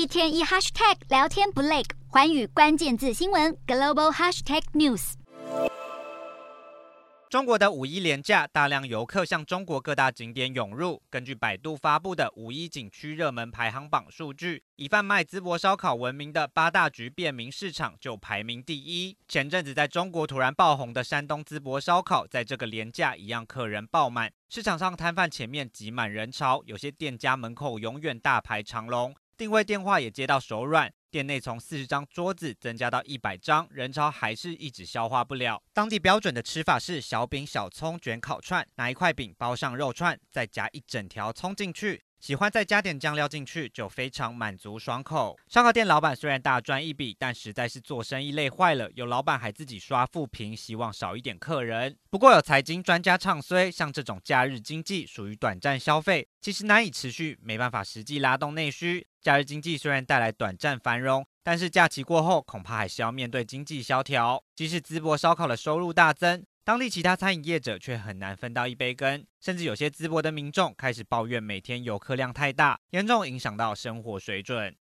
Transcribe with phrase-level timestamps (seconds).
[0.00, 5.12] 一天一 hashtag 聊天不累，环宇关键字新闻 global hashtag news。
[7.28, 11.02] 中国的五一连假，大量游客向中国各大景点涌入。
[11.10, 19.14] 根据百度发布的五一景区热门排行榜数据，以贩卖淄博烧烤闻名的八大局便民市场就排名第一。
[19.28, 30.92] 前阵子在中国突然爆红的山东淄博烧烤，在这个连假一样客人爆满，市场上摊贩前面挤满人潮，有些店家门口永远大排长龙，定位电话也接到手软。
[31.10, 35.62] 店内从四十张桌子增加到一百张，人潮还是一直消化不了。
[35.72, 42.04] 当地标准的吃法是小饼小葱卷烤串，拿一块饼包上肉串，再夹一整条葱进去。
[42.20, 45.38] 喜欢再加点酱料进去，就非常满足爽口。
[45.48, 48.90] 烧烤店老板虽然大赚一笔，但实在是做生意累坏了。
[48.94, 51.96] 有老板还自己刷负评，希望少一点客人。
[52.10, 59.06] 不过有财经专家唱衰，像这种假日经济属于短暂消费，其实难以持续，没办法实际拉动内需。
[59.22, 64.42] 假日经济虽然带来短暂繁荣，但是假期过后恐怕还是要面对经济萧条。
[64.54, 74.76] 即使淄博烧烤的收入大增，当地其他餐饮业者却很难分到一杯羹，甚至有些淄博的民众开始抱怨每天游客量太大，严重影响到生活水准。